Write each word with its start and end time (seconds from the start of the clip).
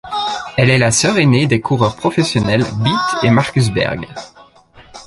Elle 0.57 0.71
est 0.71 0.79
la 0.79 0.89
sœur 0.89 1.19
aînée 1.19 1.45
des 1.45 1.61
coureurs 1.61 1.95
professionnels 1.95 2.63
Beat 2.79 2.97
et 3.23 3.29
Markus 3.29 3.65
Zberg. 3.65 4.07